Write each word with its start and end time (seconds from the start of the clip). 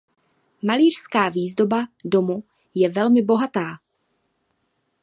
Malířská 0.61 1.29
výzdoba 1.29 1.87
domu 2.05 2.43
je 2.75 2.89
velmi 2.89 3.21
bohatá. 3.21 3.77